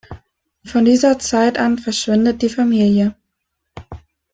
Von 0.65 0.85
dieser 0.85 1.19
Zeit 1.19 1.59
an 1.59 1.77
verschwindet 1.77 2.41
die 2.41 2.49
Familie. 2.49 3.15